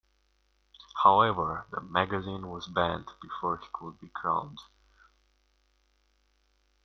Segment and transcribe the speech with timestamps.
[1.03, 4.57] However, the magazine was banned before he could be 'crowned'.